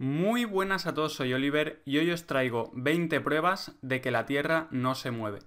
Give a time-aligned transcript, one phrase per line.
[0.00, 4.26] Muy buenas a todos, soy Oliver y hoy os traigo 20 pruebas de que la
[4.26, 5.40] Tierra no se mueve.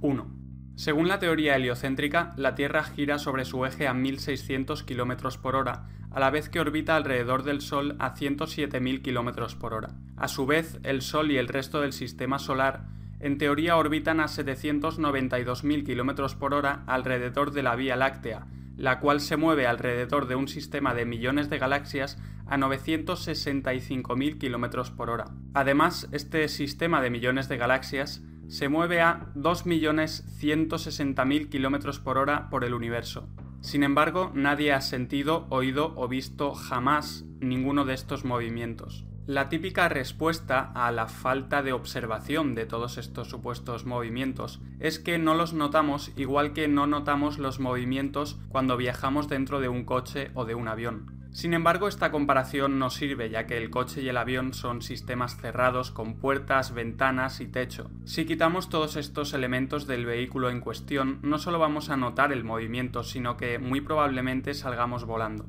[0.00, 0.34] 1.
[0.76, 5.90] Según la teoría heliocéntrica, la Tierra gira sobre su eje a 1600 km por hora,
[6.10, 9.90] a la vez que orbita alrededor del Sol a 107.000 km por hora.
[10.16, 12.86] A su vez, el Sol y el resto del sistema solar
[13.20, 18.46] en teoría orbitan a 792.000 km por hora alrededor de la Vía Láctea,
[18.78, 24.96] la cual se mueve alrededor de un sistema de millones de galaxias a 965.000 km
[24.96, 25.26] por hora.
[25.52, 32.64] Además, este sistema de millones de galaxias se mueve a 2.160.000 km por hora por
[32.64, 33.28] el universo.
[33.60, 39.07] Sin embargo, nadie ha sentido, oído o visto jamás ninguno de estos movimientos.
[39.28, 45.18] La típica respuesta a la falta de observación de todos estos supuestos movimientos es que
[45.18, 50.30] no los notamos igual que no notamos los movimientos cuando viajamos dentro de un coche
[50.32, 51.28] o de un avión.
[51.30, 55.36] Sin embargo, esta comparación no sirve ya que el coche y el avión son sistemas
[55.36, 57.90] cerrados con puertas, ventanas y techo.
[58.06, 62.44] Si quitamos todos estos elementos del vehículo en cuestión, no solo vamos a notar el
[62.44, 65.44] movimiento, sino que muy probablemente salgamos volando.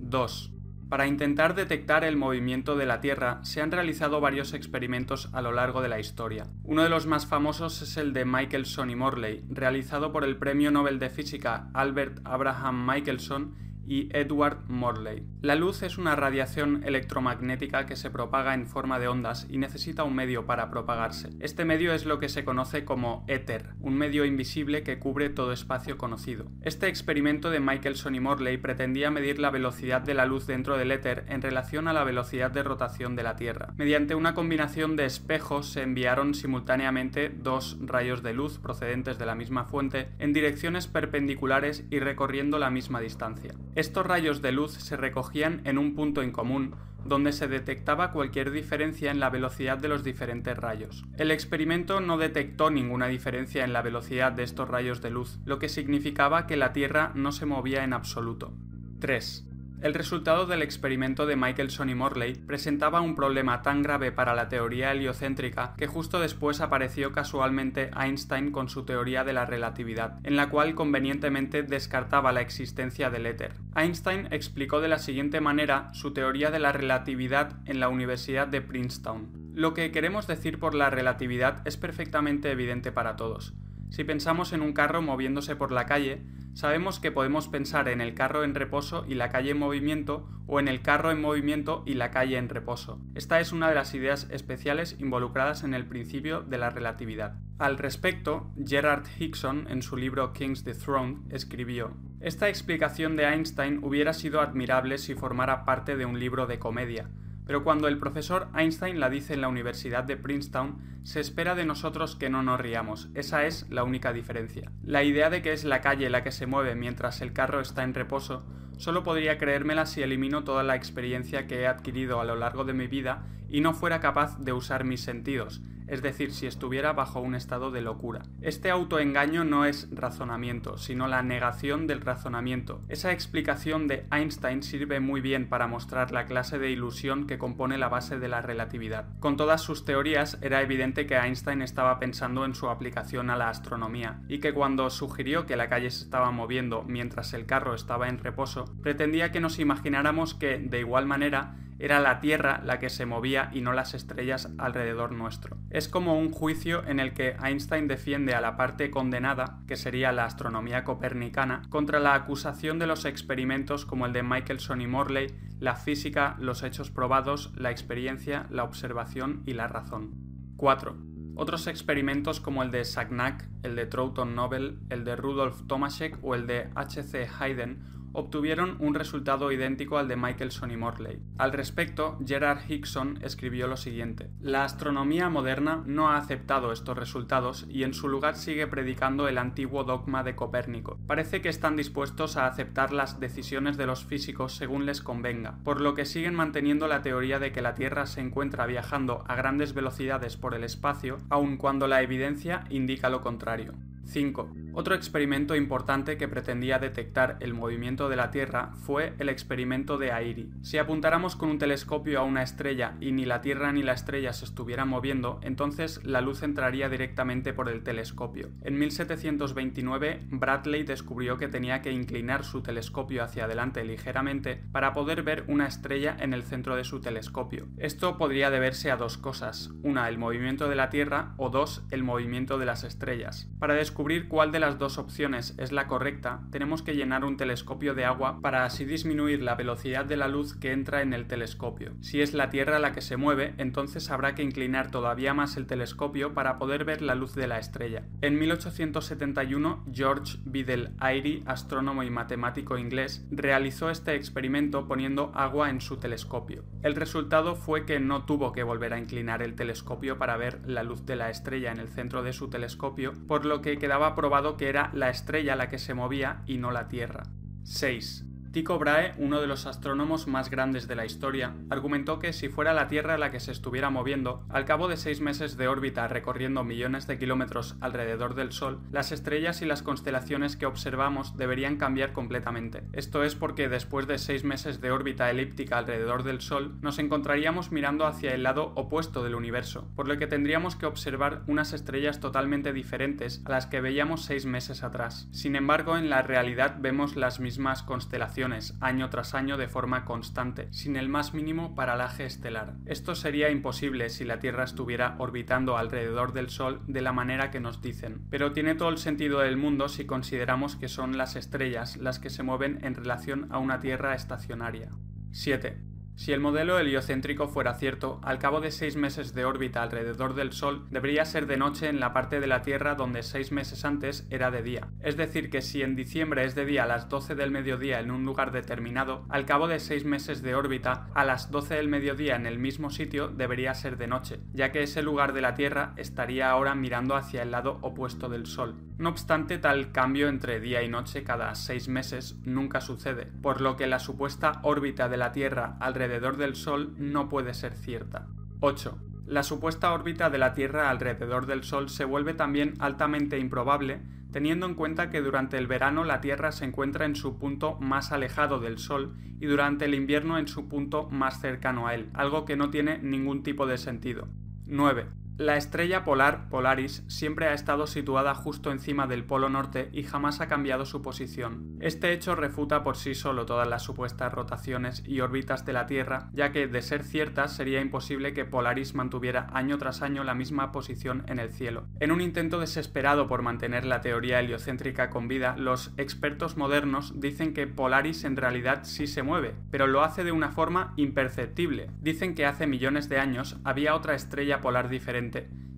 [0.00, 0.51] 2.
[0.92, 5.50] Para intentar detectar el movimiento de la Tierra se han realizado varios experimentos a lo
[5.50, 6.48] largo de la historia.
[6.64, 10.70] Uno de los más famosos es el de Michelson y Morley, realizado por el Premio
[10.70, 13.54] Nobel de Física Albert Abraham Michelson
[13.86, 15.26] y Edward Morley.
[15.40, 20.04] La luz es una radiación electromagnética que se propaga en forma de ondas y necesita
[20.04, 21.30] un medio para propagarse.
[21.40, 25.52] Este medio es lo que se conoce como éter, un medio invisible que cubre todo
[25.52, 26.46] espacio conocido.
[26.62, 30.92] Este experimento de Michelson y Morley pretendía medir la velocidad de la luz dentro del
[30.92, 33.74] éter en relación a la velocidad de rotación de la Tierra.
[33.76, 39.34] Mediante una combinación de espejos se enviaron simultáneamente dos rayos de luz procedentes de la
[39.34, 43.52] misma fuente en direcciones perpendiculares y recorriendo la misma distancia.
[43.74, 48.50] Estos rayos de luz se recogían en un punto en común, donde se detectaba cualquier
[48.50, 51.04] diferencia en la velocidad de los diferentes rayos.
[51.16, 55.58] El experimento no detectó ninguna diferencia en la velocidad de estos rayos de luz, lo
[55.58, 58.52] que significaba que la Tierra no se movía en absoluto.
[59.00, 59.51] 3.
[59.82, 64.48] El resultado del experimento de Michelson y Morley presentaba un problema tan grave para la
[64.48, 70.36] teoría heliocéntrica que justo después apareció casualmente Einstein con su teoría de la relatividad, en
[70.36, 73.54] la cual convenientemente descartaba la existencia del éter.
[73.74, 78.60] Einstein explicó de la siguiente manera su teoría de la relatividad en la Universidad de
[78.60, 79.32] Princeton.
[79.52, 83.52] Lo que queremos decir por la relatividad es perfectamente evidente para todos.
[83.92, 86.22] Si pensamos en un carro moviéndose por la calle,
[86.54, 90.60] sabemos que podemos pensar en el carro en reposo y la calle en movimiento o
[90.60, 93.02] en el carro en movimiento y la calle en reposo.
[93.14, 97.34] Esta es una de las ideas especiales involucradas en el principio de la relatividad.
[97.58, 103.84] Al respecto, Gerard Hickson, en su libro King's the Throne, escribió Esta explicación de Einstein
[103.84, 107.10] hubiera sido admirable si formara parte de un libro de comedia,
[107.44, 111.64] pero cuando el profesor Einstein la dice en la Universidad de Princeton, se espera de
[111.64, 113.08] nosotros que no nos riamos.
[113.14, 114.70] Esa es la única diferencia.
[114.84, 117.82] La idea de que es la calle la que se mueve mientras el carro está
[117.82, 118.44] en reposo,
[118.76, 122.74] solo podría creérmela si elimino toda la experiencia que he adquirido a lo largo de
[122.74, 127.20] mi vida y no fuera capaz de usar mis sentidos, es decir, si estuviera bajo
[127.20, 128.22] un estado de locura.
[128.40, 132.80] Este autoengaño no es razonamiento, sino la negación del razonamiento.
[132.88, 137.76] Esa explicación de Einstein sirve muy bien para mostrar la clase de ilusión que compone
[137.76, 139.04] la base de la relatividad.
[139.20, 143.50] Con todas sus teorías era evidente que Einstein estaba pensando en su aplicación a la
[143.50, 148.08] astronomía, y que cuando sugirió que la calle se estaba moviendo mientras el carro estaba
[148.08, 152.90] en reposo, pretendía que nos imagináramos que, de igual manera, era la Tierra la que
[152.90, 155.56] se movía y no las estrellas alrededor nuestro.
[155.70, 160.12] Es como un juicio en el que Einstein defiende a la parte condenada, que sería
[160.12, 165.28] la astronomía copernicana, contra la acusación de los experimentos como el de Michelson y Morley,
[165.58, 170.14] la física, los hechos probados, la experiencia, la observación y la razón.
[170.56, 170.96] 4.
[171.34, 176.34] Otros experimentos como el de Sagnac, el de Troughton Nobel, el de Rudolf Tomaszek o
[176.34, 177.26] el de H.C.
[177.38, 177.82] Hayden
[178.12, 181.20] obtuvieron un resultado idéntico al de Michelson y Morley.
[181.38, 187.66] Al respecto, Gerard Hickson escribió lo siguiente: La astronomía moderna no ha aceptado estos resultados
[187.68, 190.98] y en su lugar sigue predicando el antiguo dogma de Copérnico.
[191.06, 195.80] Parece que están dispuestos a aceptar las decisiones de los físicos según les convenga, por
[195.80, 199.74] lo que siguen manteniendo la teoría de que la Tierra se encuentra viajando a grandes
[199.74, 203.74] velocidades por el espacio, aun cuando la evidencia indica lo contrario.
[204.06, 204.54] 5.
[204.74, 210.12] Otro experimento importante que pretendía detectar el movimiento de la Tierra fue el experimento de
[210.12, 210.50] Airy.
[210.62, 214.32] Si apuntáramos con un telescopio a una estrella y ni la Tierra ni la estrella
[214.32, 218.50] se estuvieran moviendo, entonces la luz entraría directamente por el telescopio.
[218.62, 225.22] En 1729, Bradley descubrió que tenía que inclinar su telescopio hacia adelante ligeramente para poder
[225.22, 227.68] ver una estrella en el centro de su telescopio.
[227.76, 232.02] Esto podría deberse a dos cosas, una el movimiento de la Tierra o dos el
[232.02, 233.48] movimiento de las estrellas.
[233.58, 237.92] Para descubrir cuál de las dos opciones es la correcta, tenemos que llenar un telescopio
[237.92, 241.92] de agua para así disminuir la velocidad de la luz que entra en el telescopio.
[242.00, 245.66] Si es la Tierra la que se mueve, entonces habrá que inclinar todavía más el
[245.66, 248.06] telescopio para poder ver la luz de la estrella.
[248.22, 255.82] En 1871, George Biddle Airy, astrónomo y matemático inglés, realizó este experimento poniendo agua en
[255.82, 256.64] su telescopio.
[256.82, 260.82] El resultado fue que no tuvo que volver a inclinar el telescopio para ver la
[260.82, 264.56] luz de la estrella en el centro de su telescopio, por lo que quedaba probado
[264.56, 267.24] que era la estrella la que se movía y no la Tierra.
[267.64, 268.31] 6.
[268.52, 272.74] Tycho Brahe, uno de los astrónomos más grandes de la historia, argumentó que si fuera
[272.74, 276.62] la Tierra la que se estuviera moviendo, al cabo de seis meses de órbita recorriendo
[276.62, 282.12] millones de kilómetros alrededor del Sol, las estrellas y las constelaciones que observamos deberían cambiar
[282.12, 282.82] completamente.
[282.92, 287.72] Esto es porque después de seis meses de órbita elíptica alrededor del Sol, nos encontraríamos
[287.72, 292.20] mirando hacia el lado opuesto del universo, por lo que tendríamos que observar unas estrellas
[292.20, 295.26] totalmente diferentes a las que veíamos seis meses atrás.
[295.30, 298.41] Sin embargo, en la realidad vemos las mismas constelaciones
[298.80, 302.74] año tras año de forma constante, sin el más mínimo paralaje estelar.
[302.86, 307.60] Esto sería imposible si la Tierra estuviera orbitando alrededor del Sol de la manera que
[307.60, 311.96] nos dicen, pero tiene todo el sentido del mundo si consideramos que son las estrellas
[311.96, 314.90] las que se mueven en relación a una Tierra estacionaria.
[315.30, 315.91] 7.
[316.14, 320.52] Si el modelo heliocéntrico fuera cierto, al cabo de seis meses de órbita alrededor del
[320.52, 324.26] Sol, debería ser de noche en la parte de la Tierra donde seis meses antes
[324.30, 324.88] era de día.
[325.00, 328.10] Es decir, que si en diciembre es de día a las 12 del mediodía en
[328.10, 332.36] un lugar determinado, al cabo de seis meses de órbita, a las 12 del mediodía
[332.36, 335.94] en el mismo sitio debería ser de noche, ya que ese lugar de la Tierra
[335.96, 338.76] estaría ahora mirando hacia el lado opuesto del Sol.
[338.98, 343.76] No obstante, tal cambio entre día y noche cada seis meses nunca sucede, por lo
[343.76, 348.28] que la supuesta órbita de la Tierra alrededor del Sol no puede ser cierta.
[348.60, 348.98] 8.
[349.26, 354.00] La supuesta órbita de la Tierra alrededor del Sol se vuelve también altamente improbable
[354.32, 358.12] teniendo en cuenta que durante el verano la Tierra se encuentra en su punto más
[358.12, 362.44] alejado del Sol y durante el invierno en su punto más cercano a él, algo
[362.44, 364.28] que no tiene ningún tipo de sentido.
[364.66, 365.21] 9.
[365.38, 370.42] La estrella polar Polaris siempre ha estado situada justo encima del Polo Norte y jamás
[370.42, 371.78] ha cambiado su posición.
[371.80, 376.28] Este hecho refuta por sí solo todas las supuestas rotaciones y órbitas de la Tierra,
[376.34, 380.70] ya que de ser ciertas sería imposible que Polaris mantuviera año tras año la misma
[380.70, 381.86] posición en el cielo.
[381.98, 387.54] En un intento desesperado por mantener la teoría heliocéntrica con vida, los expertos modernos dicen
[387.54, 391.88] que Polaris en realidad sí se mueve, pero lo hace de una forma imperceptible.
[392.02, 394.90] Dicen que hace millones de años había otra estrella polar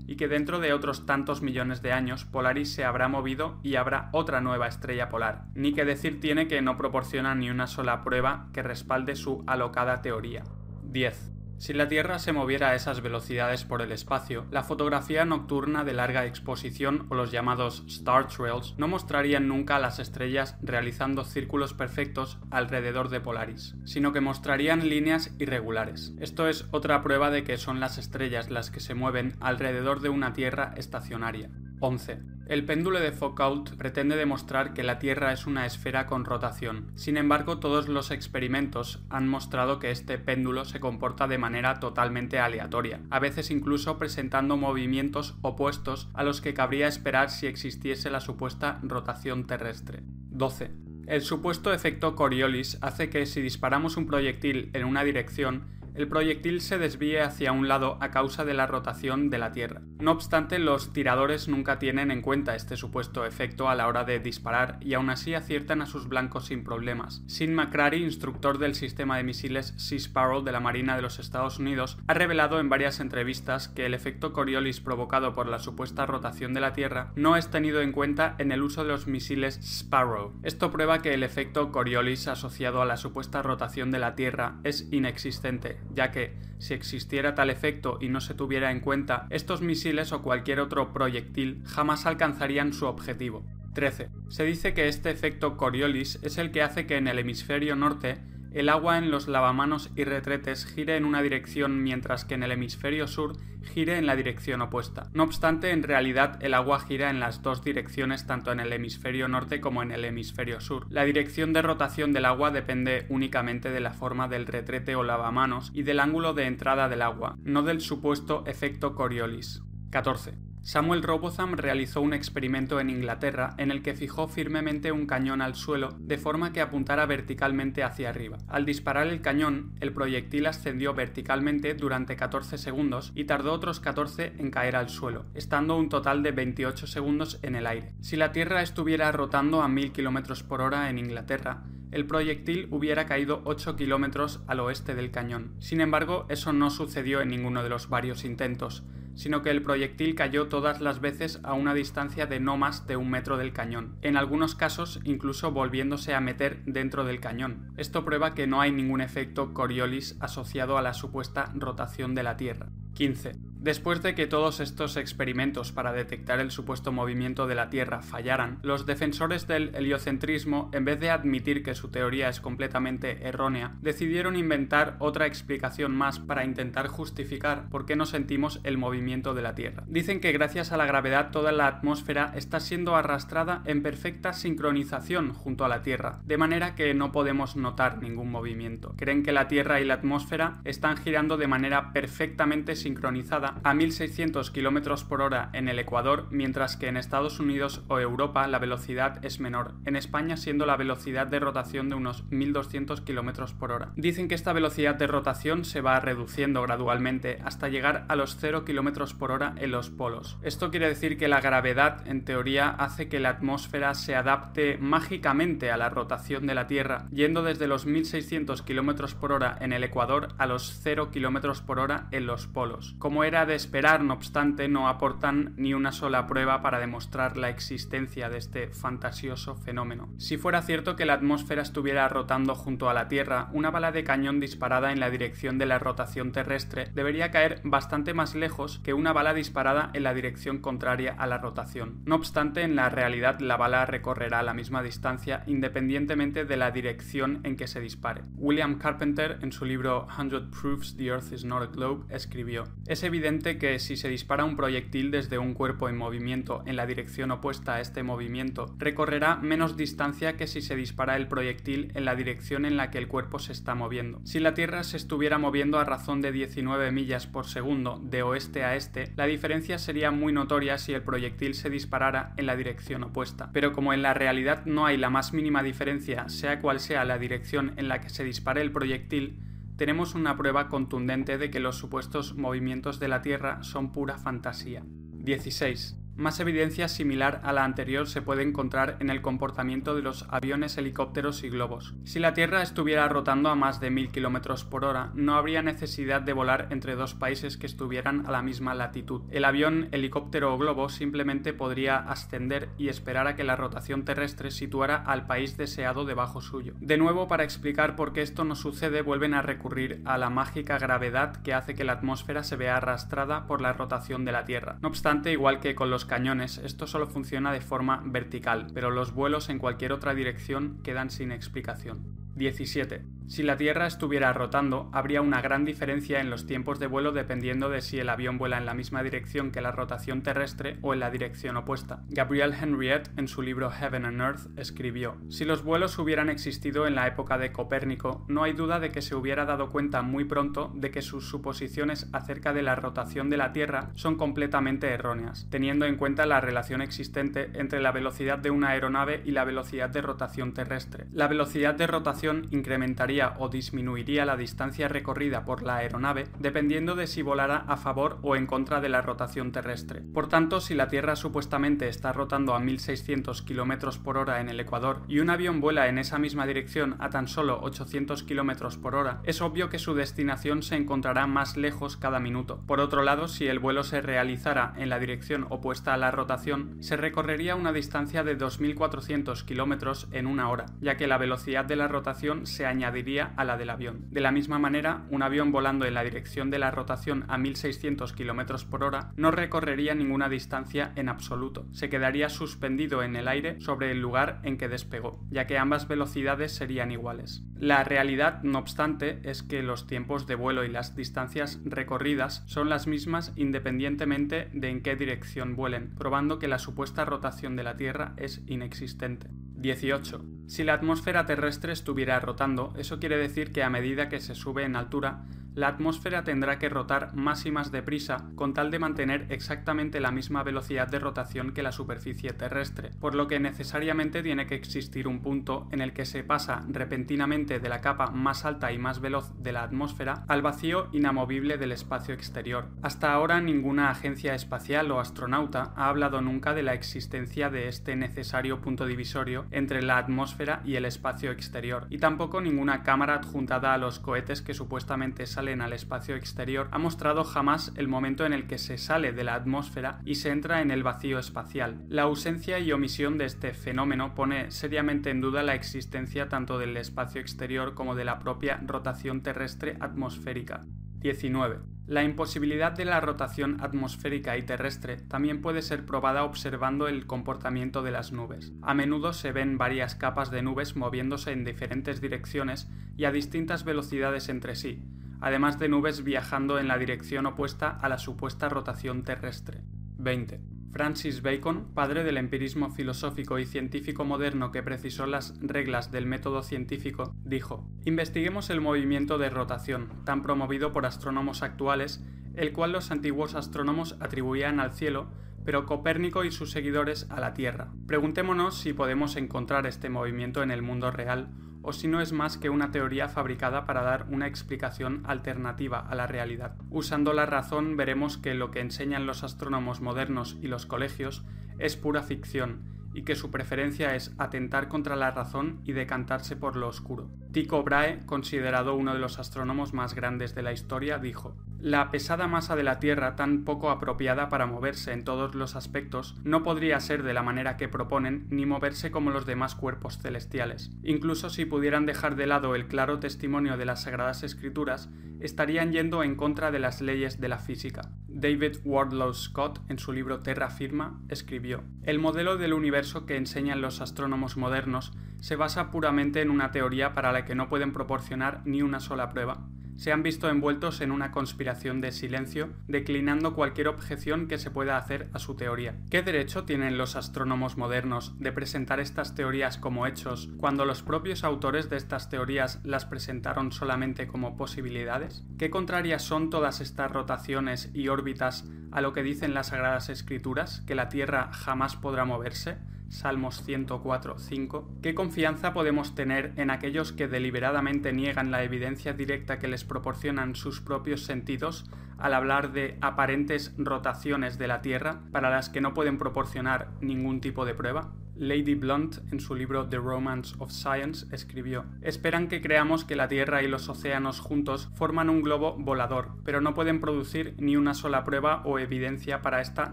[0.07, 4.11] y que dentro de otros tantos millones de años Polaris se habrá movido y habrá
[4.13, 5.47] otra nueva estrella polar.
[5.55, 10.03] Ni que decir tiene que no proporciona ni una sola prueba que respalde su alocada
[10.03, 10.45] teoría.
[10.83, 11.34] 10.
[11.59, 15.95] Si la Tierra se moviera a esas velocidades por el espacio, la fotografía nocturna de
[15.95, 21.73] larga exposición o los llamados star trails no mostrarían nunca a las estrellas realizando círculos
[21.73, 26.13] perfectos alrededor de Polaris, sino que mostrarían líneas irregulares.
[26.21, 30.09] Esto es otra prueba de que son las estrellas las que se mueven alrededor de
[30.09, 31.51] una Tierra estacionaria.
[31.85, 32.19] 11.
[32.47, 36.91] El péndulo de Foucault pretende demostrar que la Tierra es una esfera con rotación.
[36.95, 42.39] Sin embargo, todos los experimentos han mostrado que este péndulo se comporta de manera totalmente
[42.39, 48.21] aleatoria, a veces incluso presentando movimientos opuestos a los que cabría esperar si existiese la
[48.21, 50.01] supuesta rotación terrestre.
[50.31, 50.71] 12.
[51.07, 56.61] El supuesto efecto Coriolis hace que si disparamos un proyectil en una dirección, el proyectil
[56.61, 59.83] se desvíe hacia un lado a causa de la rotación de la Tierra.
[60.01, 64.19] No obstante, los tiradores nunca tienen en cuenta este supuesto efecto a la hora de
[64.19, 67.23] disparar y aún así aciertan a sus blancos sin problemas.
[67.27, 71.59] Sin McCrary, instructor del sistema de misiles Sea Sparrow de la Marina de los Estados
[71.59, 76.55] Unidos, ha revelado en varias entrevistas que el efecto Coriolis provocado por la supuesta rotación
[76.55, 80.33] de la Tierra no es tenido en cuenta en el uso de los misiles Sparrow.
[80.43, 84.89] Esto prueba que el efecto Coriolis asociado a la supuesta rotación de la Tierra es
[84.91, 90.13] inexistente ya que, si existiera tal efecto y no se tuviera en cuenta, estos misiles
[90.13, 93.45] o cualquier otro proyectil jamás alcanzarían su objetivo.
[93.75, 94.09] 13.
[94.29, 98.19] Se dice que este efecto Coriolis es el que hace que en el hemisferio norte
[98.55, 102.53] el agua en los lavamanos y retretes gire en una dirección mientras que en el
[102.53, 105.11] hemisferio sur gire en la dirección opuesta.
[105.13, 109.27] No obstante, en realidad el agua gira en las dos direcciones tanto en el hemisferio
[109.27, 110.87] norte como en el hemisferio sur.
[110.89, 115.71] La dirección de rotación del agua depende únicamente de la forma del retrete o lavamanos
[115.75, 119.63] y del ángulo de entrada del agua, no del supuesto efecto Coriolis.
[119.91, 120.54] 14.
[120.65, 125.57] Samuel Robotham realizó un experimento en Inglaterra en el que fijó firmemente un cañón al
[125.57, 128.39] suelo de forma que apuntara verticalmente hacia arriba.
[128.49, 134.37] Al disparar el cañón, el proyectil ascendió verticalmente durante 14 segundos y tardó otros 14
[134.39, 137.93] en caer al suelo, estando un total de 28 segundos en el aire.
[138.01, 143.05] Si la Tierra estuviera rotando a 1000 km por hora en Inglaterra, el proyectil hubiera
[143.05, 145.57] caído 8 kilómetros al oeste del cañón.
[145.59, 148.83] Sin embargo, eso no sucedió en ninguno de los varios intentos
[149.15, 152.97] sino que el proyectil cayó todas las veces a una distancia de no más de
[152.97, 157.73] un metro del cañón, en algunos casos incluso volviéndose a meter dentro del cañón.
[157.77, 162.37] Esto prueba que no hay ningún efecto Coriolis asociado a la supuesta rotación de la
[162.37, 162.69] Tierra.
[162.95, 163.55] 15.
[163.65, 168.59] Después de que todos estos experimentos para detectar el supuesto movimiento de la Tierra fallaran,
[168.61, 174.37] los defensores del heliocentrismo, en vez de admitir que su teoría es completamente errónea, decidieron
[174.37, 179.55] inventar otra explicación más para intentar justificar por qué no sentimos el movimiento de la
[179.55, 179.85] Tierra.
[179.87, 185.33] Dicen que gracias a la gravedad toda la atmósfera está siendo arrastrada en perfecta sincronización
[185.33, 188.93] junto a la Tierra, de manera que no podemos notar ningún movimiento.
[188.99, 194.51] Creen que la Tierra y la atmósfera están girando de manera perfectamente sincronizada a 1600
[194.51, 199.25] km por hora en el Ecuador, mientras que en Estados Unidos o Europa la velocidad
[199.25, 203.93] es menor, en España siendo la velocidad de rotación de unos 1200 km por hora.
[203.97, 208.65] Dicen que esta velocidad de rotación se va reduciendo gradualmente hasta llegar a los 0
[208.67, 210.37] km por hora en los polos.
[210.43, 215.71] Esto quiere decir que la gravedad, en teoría, hace que la atmósfera se adapte mágicamente
[215.71, 219.85] a la rotación de la Tierra, yendo desde los 1600 km por hora en el
[219.85, 222.74] Ecuador a los 0 km por hora en los polos.
[222.99, 227.49] Como era de esperar, no obstante, no aportan ni una sola prueba para demostrar la
[227.49, 230.09] existencia de este fantasioso fenómeno.
[230.19, 234.05] Si fuera cierto que la atmósfera estuviera rotando junto a la Tierra, una bala de
[234.05, 238.95] cañón disparada en la dirección de la rotación terrestre debería caer bastante más lejos que
[238.95, 242.03] una bala disparada en la dirección contraria a la rotación.
[242.05, 247.41] No obstante, en la realidad la bala recorrerá la misma distancia independientemente de la dirección
[247.45, 248.23] en que se dispare.
[248.37, 253.03] William Carpenter, en su libro 100 Proofs the Earth is Not a Globe, escribió: Es
[253.03, 257.31] evidente que si se dispara un proyectil desde un cuerpo en movimiento en la dirección
[257.31, 262.15] opuesta a este movimiento, recorrerá menos distancia que si se dispara el proyectil en la
[262.15, 264.21] dirección en la que el cuerpo se está moviendo.
[264.25, 268.65] Si la Tierra se estuviera moviendo a razón de 19 millas por segundo de oeste
[268.65, 273.05] a este, la diferencia sería muy notoria si el proyectil se disparara en la dirección
[273.05, 273.51] opuesta.
[273.53, 277.19] Pero como en la realidad no hay la más mínima diferencia, sea cual sea la
[277.19, 279.39] dirección en la que se dispare el proyectil,
[279.77, 284.85] tenemos una prueba contundente de que los supuestos movimientos de la Tierra son pura fantasía.
[284.87, 285.97] 16.
[286.17, 290.79] Más evidencia similar a la anterior se puede encontrar en el comportamiento de los aviones,
[290.79, 291.95] helicópteros y globos.
[292.05, 296.23] Si la Tierra estuviera rotando a más de 1000 km por hora, no habría necesidad
[296.23, 299.23] de volar entre dos países que estuvieran a la misma latitud.
[299.33, 304.53] El avión, helicóptero o globo simplemente podría ascender y esperar a que la rotación terrestre
[304.53, 306.75] situara al país deseado debajo suyo.
[306.79, 310.79] De nuevo, para explicar por qué esto no sucede, vuelven a recurrir a la mágica
[310.79, 314.77] gravedad que hace que la atmósfera se vea arrastrada por la rotación de la Tierra.
[314.81, 319.15] No obstante, igual que con los cañones, esto solo funciona de forma vertical, pero los
[319.15, 322.24] vuelos en cualquier otra dirección quedan sin explicación.
[322.37, 323.03] 17.
[323.27, 327.71] Si la Tierra estuviera rotando, habría una gran diferencia en los tiempos de vuelo dependiendo
[327.71, 331.01] de si el avión vuela en la misma dirección que la rotación terrestre o en
[331.01, 332.03] la dirección opuesta.
[332.11, 336.95] Gabriel Henriette, en su libro Heaven and Earth, escribió: Si los vuelos hubieran existido en
[336.95, 340.71] la época de Copérnico, no hay duda de que se hubiera dado cuenta muy pronto
[340.75, 345.87] de que sus suposiciones acerca de la rotación de la Tierra son completamente erróneas, teniendo
[345.87, 350.03] en cuenta la relación existente entre la velocidad de una aeronave y la velocidad de
[350.03, 351.07] rotación terrestre.
[351.13, 357.07] La velocidad de rotación incrementaría o disminuiría la distancia recorrida por la aeronave dependiendo de
[357.07, 360.01] si volara a favor o en contra de la rotación terrestre.
[360.01, 364.61] Por tanto, si la Tierra supuestamente está rotando a 1600 km por hora en el
[364.61, 368.95] Ecuador y un avión vuela en esa misma dirección a tan solo 800 km por
[368.95, 372.63] hora, es obvio que su destinación se encontrará más lejos cada minuto.
[372.67, 376.77] Por otro lado, si el vuelo se realizara en la dirección opuesta a la rotación,
[376.81, 381.77] se recorrería una distancia de 2400 km en una hora, ya que la velocidad de
[381.77, 382.14] la rotación
[382.47, 384.07] se añadiría a la del avión.
[384.11, 388.13] De la misma manera, un avión volando en la dirección de la rotación a 1600
[388.13, 393.61] km por hora no recorrería ninguna distancia en absoluto, se quedaría suspendido en el aire
[393.61, 397.43] sobre el lugar en que despegó, ya que ambas velocidades serían iguales.
[397.59, 402.69] La realidad, no obstante, es que los tiempos de vuelo y las distancias recorridas son
[402.69, 407.77] las mismas independientemente de en qué dirección vuelen, probando que la supuesta rotación de la
[407.77, 409.29] Tierra es inexistente.
[409.57, 410.34] 18.
[410.47, 414.65] Si la atmósfera terrestre estuviera rotando, eso quiere decir que a medida que se sube
[414.65, 415.25] en altura,
[415.55, 420.11] la atmósfera tendrá que rotar más y más deprisa con tal de mantener exactamente la
[420.11, 425.07] misma velocidad de rotación que la superficie terrestre, por lo que necesariamente tiene que existir
[425.07, 429.01] un punto en el que se pasa repentinamente de la capa más alta y más
[429.01, 432.67] veloz de la atmósfera al vacío inamovible del espacio exterior.
[432.83, 437.95] Hasta ahora ninguna agencia espacial o astronauta ha hablado nunca de la existencia de este
[437.95, 440.34] necesario punto divisorio entre la atmósfera
[440.65, 445.61] y el espacio exterior, y tampoco ninguna cámara adjuntada a los cohetes que supuestamente salen
[445.61, 449.35] al espacio exterior ha mostrado jamás el momento en el que se sale de la
[449.35, 451.85] atmósfera y se entra en el vacío espacial.
[451.89, 456.77] La ausencia y omisión de este fenómeno pone seriamente en duda la existencia tanto del
[456.77, 460.63] espacio exterior como de la propia rotación terrestre atmosférica.
[460.99, 461.74] 19.
[461.87, 467.83] La imposibilidad de la rotación atmosférica y terrestre también puede ser probada observando el comportamiento
[467.83, 468.53] de las nubes.
[468.63, 473.65] A menudo se ven varias capas de nubes moviéndose en diferentes direcciones y a distintas
[473.65, 474.83] velocidades entre sí,
[475.21, 479.61] además de nubes viajando en la dirección opuesta a la supuesta rotación terrestre.
[479.99, 480.54] 20.
[480.75, 486.43] Francis Bacon, padre del empirismo filosófico y científico moderno que precisó las reglas del método
[486.43, 492.03] científico, dijo, Investiguemos el movimiento de rotación, tan promovido por astrónomos actuales,
[492.35, 495.07] el cual los antiguos astrónomos atribuían al cielo,
[495.45, 497.71] pero Copérnico y sus seguidores a la Tierra.
[497.87, 501.29] Preguntémonos si podemos encontrar este movimiento en el mundo real
[501.65, 505.95] o si no es más que una teoría fabricada para dar una explicación alternativa a
[505.95, 506.55] la realidad.
[506.71, 511.25] Usando la razón veremos que lo que enseñan los astrónomos modernos y los colegios
[511.59, 516.55] es pura ficción y que su preferencia es atentar contra la razón y decantarse por
[516.55, 517.11] lo oscuro.
[517.33, 522.29] Tycho Brahe, considerado uno de los astrónomos más grandes de la historia, dijo: La pesada
[522.29, 526.79] masa de la Tierra, tan poco apropiada para moverse en todos los aspectos, no podría
[526.79, 530.73] ser de la manera que proponen ni moverse como los demás cuerpos celestiales.
[530.83, 534.91] Incluso si pudieran dejar de lado el claro testimonio de las Sagradas Escrituras,
[535.21, 537.89] estarían yendo en contra de las leyes de la física.
[538.09, 543.63] David Wardlow Scott, en su libro Terra Firma, escribió: El modelo del universo que enseñan
[543.63, 544.93] los astrónomos modernos
[545.23, 549.09] se basa puramente en una teoría para la que no pueden proporcionar ni una sola
[549.09, 549.47] prueba.
[549.77, 554.77] Se han visto envueltos en una conspiración de silencio, declinando cualquier objeción que se pueda
[554.77, 555.77] hacer a su teoría.
[555.91, 561.25] ¿Qué derecho tienen los astrónomos modernos de presentar estas teorías como hechos cuando los propios
[561.25, 565.25] autores de estas teorías las presentaron solamente como posibilidades?
[565.39, 570.63] ¿Qué contrarias son todas estas rotaciones y órbitas a lo que dicen las Sagradas Escrituras,
[570.67, 572.59] que la Tierra jamás podrá moverse?
[572.89, 579.39] Salmos 104, 5, ¿qué confianza podemos tener en aquellos que deliberadamente niegan la evidencia directa
[579.39, 581.65] que les proporcionan sus propios sentidos
[581.99, 587.21] al hablar de aparentes rotaciones de la Tierra para las que no pueden proporcionar ningún
[587.21, 587.93] tipo de prueba?
[588.17, 593.09] Lady Blunt, en su libro The Romance of Science, escribió, Esperan que creamos que la
[593.09, 597.75] Tierra y los océanos juntos forman un globo volador, pero no pueden producir ni una
[597.75, 599.73] sola prueba o evidencia para esta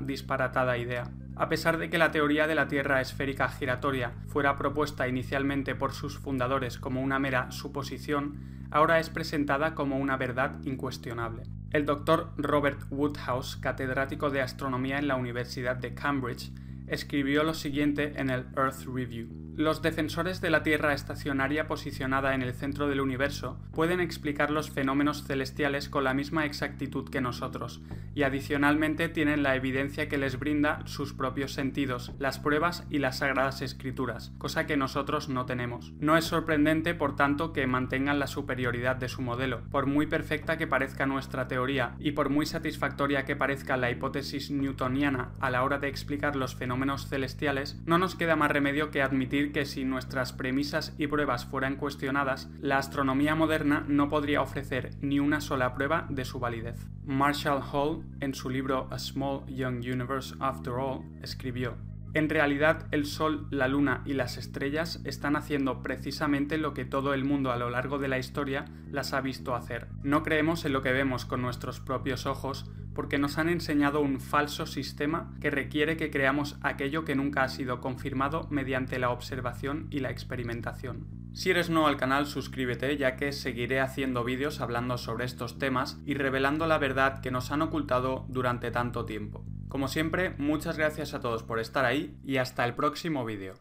[0.00, 1.10] disparatada idea.
[1.40, 5.94] A pesar de que la teoría de la Tierra esférica giratoria fuera propuesta inicialmente por
[5.94, 11.44] sus fundadores como una mera suposición, ahora es presentada como una verdad incuestionable.
[11.70, 16.52] El doctor Robert Woodhouse, catedrático de astronomía en la Universidad de Cambridge,
[16.88, 19.49] escribió lo siguiente en el Earth Review.
[19.56, 24.70] Los defensores de la Tierra estacionaria posicionada en el centro del universo pueden explicar los
[24.70, 27.82] fenómenos celestiales con la misma exactitud que nosotros,
[28.14, 33.18] y adicionalmente tienen la evidencia que les brinda sus propios sentidos, las pruebas y las
[33.18, 35.92] sagradas escrituras, cosa que nosotros no tenemos.
[35.98, 40.58] No es sorprendente, por tanto, que mantengan la superioridad de su modelo, por muy perfecta
[40.58, 45.64] que parezca nuestra teoría y por muy satisfactoria que parezca la hipótesis newtoniana a la
[45.64, 49.84] hora de explicar los fenómenos celestiales, no nos queda más remedio que admitir que si
[49.84, 55.74] nuestras premisas y pruebas fueran cuestionadas, la astronomía moderna no podría ofrecer ni una sola
[55.74, 56.86] prueba de su validez.
[57.04, 61.76] Marshall Hall, en su libro A Small Young Universe After All, escribió
[62.12, 67.14] En realidad el Sol, la Luna y las estrellas están haciendo precisamente lo que todo
[67.14, 69.88] el mundo a lo largo de la historia las ha visto hacer.
[70.02, 74.20] No creemos en lo que vemos con nuestros propios ojos porque nos han enseñado un
[74.20, 79.86] falso sistema que requiere que creamos aquello que nunca ha sido confirmado mediante la observación
[79.90, 81.06] y la experimentación.
[81.32, 85.98] Si eres nuevo al canal, suscríbete ya que seguiré haciendo vídeos hablando sobre estos temas
[86.04, 89.46] y revelando la verdad que nos han ocultado durante tanto tiempo.
[89.70, 93.54] Como siempre, muchas gracias a todos por estar ahí y hasta el próximo vídeo.